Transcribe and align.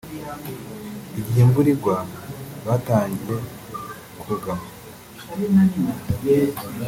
igihe 1.19 1.39
imvura 1.45 1.69
igwa 1.75 1.97
batagiye 2.67 3.37
kugama 4.21 4.67